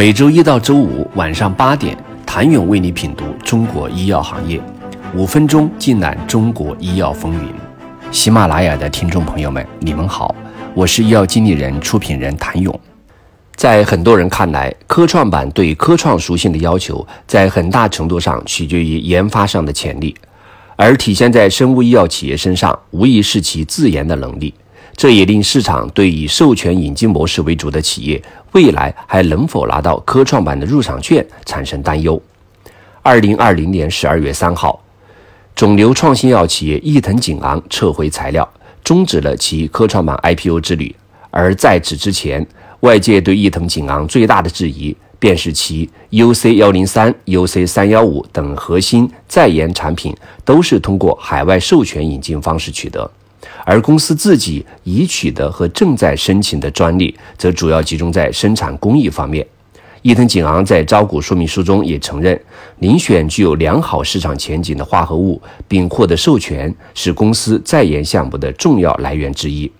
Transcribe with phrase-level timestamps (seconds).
[0.00, 4.58] 每周一到周五晚上八点，谭勇为你品读中国医药行业，
[5.14, 7.52] 五分钟尽览中国医药风云。
[8.10, 10.34] 喜马拉雅的听众朋友们，你们好，
[10.72, 12.80] 我是医药经理人、出品人谭勇。
[13.56, 20.16] 在很多人看来，科创板对科创属性的要求，在很大程度上取决于研发上的潜力，
[20.76, 24.54] 而体现在生物医药企业身上，无疑是其自研的能力。
[24.96, 28.22] 这也令市场对以授权引进模式为主的企业
[28.52, 32.20] 未来还能否拿到科创板的入场券产生担忧。
[33.02, 34.78] 二零二零年十二月三号，
[35.54, 38.46] 肿瘤创新药企业伊藤景昂撤回材料，
[38.84, 40.94] 终止了其科创板 IPO 之旅。
[41.30, 42.46] 而在此之前，
[42.80, 50.14] 外界对伊藤景昂最大的质疑，便是其 UC 幺零三、UC 三幺五等核心在研产品
[50.44, 53.10] 都是通过海外授权引进方式取得。
[53.64, 59.46] 而公司自己已取得和正在申请的专利，则主要集中在生产工艺方面。
[60.02, 62.40] 伊藤景昂在招股说明书中也承认，
[62.80, 69.70] 遴选具有良好市场前景的化合物，并获得授权，是公司在研项目的重要来源之一。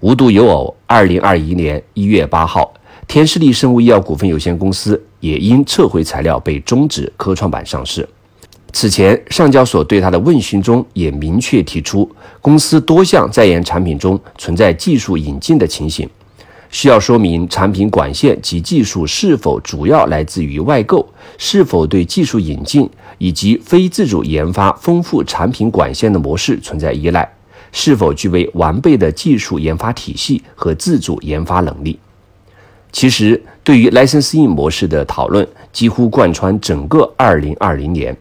[0.00, 2.70] 无独有偶，二零二一年一月八号，
[3.08, 8.06] 天士力生物医药股份有限公司也因撤回材料被终止科创板上市。
[8.72, 12.08] 此前，上交所对他的问询中也明确提出，
[12.40, 16.08] 公司多项在研产品中存在技术引进的情形，
[16.70, 27.28] 需要说明产品管线及技术是否主要来自于外购，是否对技术引进以及非自主研发丰富产品管线的模式存在依赖，
[27.72, 31.98] 是否具备完备的技术研发体系和自主研发能力。
[32.92, 38.16] 其实，对于 licensing 模式的讨论几乎贯穿整个2020年。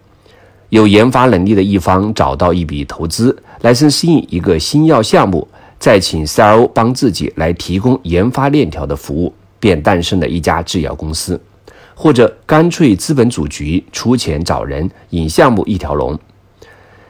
[0.70, 5.48] 有研发能力的一方找到一笔投资来生适应一个新药项目，
[5.80, 11.36] 再请 CRO 帮自己来提供研发链条的服务，便诞生了一家制药公司；
[11.96, 16.18] 或者干脆资本组局出钱找人引项目一条龙。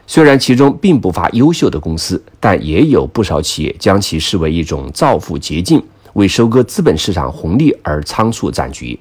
[0.07, 5.83] 虽然其中并不乏优秀的公司，但也有不少企业将其视为一种造富捷径，
[6.13, 8.97] 为收割资本市场红利而仓促展局。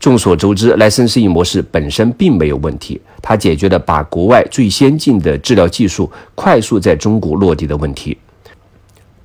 [0.00, 8.16] 众所周知，莱森适应模式本身并没有问题，它解决了把国外最先进的治疗技术快速在中国落地的问题。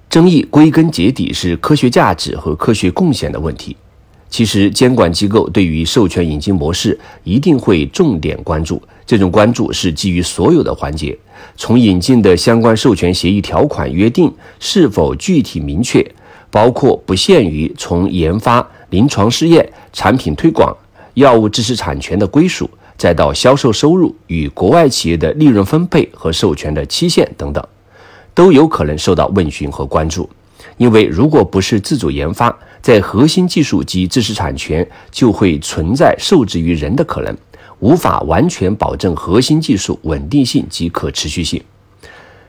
[0.09, 3.75] 争议归根结底是科学价值和科学贡献的问题。
[4.29, 11.17] 其实，监管机构对于授权引进模式一定会重点关注，这种关注是基于所有的环节，
[11.57, 16.05] 从引进的相关授权协议条款约定是否具体明确，
[16.51, 18.65] 包括不限于从研发。
[18.89, 20.75] 临床试验、产品推广、
[21.13, 27.63] 药物知识产权的归属，再到销售收入与国外企业的利润分配和授权的期限等等，
[28.33, 30.29] 都有可能受到问询和关注。
[30.77, 37.37] 因为如果不是自主研发，在核心技术及知识产权就会存在受制于人的可能，
[37.79, 41.61] 无法完全保证核心技术稳定性及可持续性。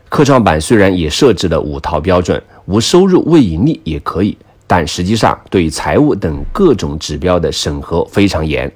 [0.09, 4.37] 科创板虽然也设置了五套标准，无收入、未盈利也可以。
[4.73, 8.73] 但实际上，对财务等各种指标的审核非常严，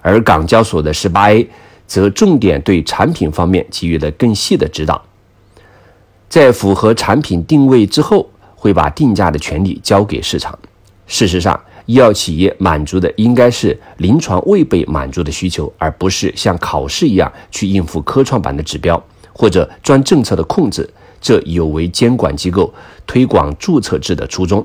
[0.00, 1.50] 而港交所的十八 A
[1.84, 5.02] 则重点对产品方面给予了更细的指导。
[6.28, 10.56] 在符合产品定位之后，会把定价的权利交给市场。
[11.08, 20.88] 事实上，医药企业满足的应该是临床未被满足的需求，而不是像考试一样去应付科创板的指标或者钻政策的空子。
[21.20, 22.72] 这有违监管机构
[23.08, 24.64] 推广注册制的初衷。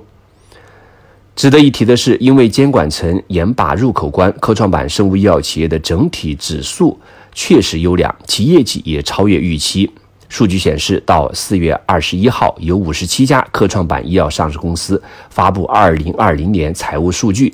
[1.37, 6.99] 值得一提的是，因为监管层严把入口关，科创板生物医药企业的整体指数
[7.31, 9.87] 确实优良，其业绩也超越预期。
[10.29, 14.99] 数据显示，到四月二十一号，有五十七家科创板医药上市公司
[15.29, 17.53] 发布二零二零年财务数据，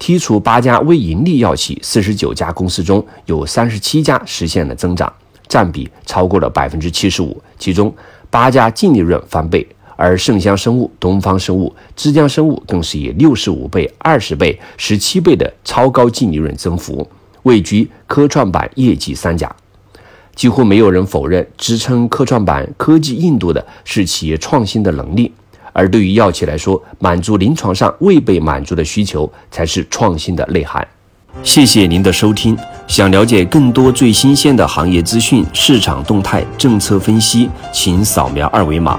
[0.00, 5.10] 剔除八家未盈利药企，四十九家公司中有三十七家实现了增长，
[5.46, 7.94] 占比超过了百分之七十五，其中
[8.28, 9.64] 八家净利润翻倍。
[10.00, 17.06] 而盛香生物、东方生物、枝江生物更是以六十五倍、二十倍、十七倍的超高净利润增幅，
[17.42, 19.54] 位居科创板业绩三甲。
[20.34, 25.30] 几乎没有人否认，支撑科创板科技硬度的是企业创新的能力。
[25.74, 30.86] 而对于药企来说，满足临床上未被满足的需求，才是创新的内涵。
[31.42, 32.56] 谢谢您的收听。
[32.86, 38.98] 想了解更多最新鲜的行业资讯、市场动态、政策分析，请扫描二维码。